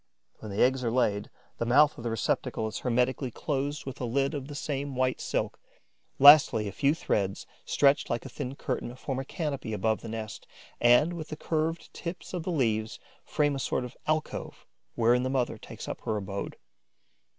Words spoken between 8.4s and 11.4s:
curtain, form a canopy above the nest and, with the